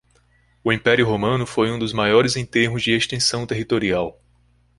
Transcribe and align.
O 0.63 0.73
Império 0.73 1.05
Romano 1.05 1.45
foi 1.45 1.69
um 1.69 1.77
dos 1.77 1.93
maiores 1.93 2.35
em 2.35 2.43
termos 2.43 2.81
de 2.81 2.91
extensão 2.91 3.45
territorial 3.45 4.19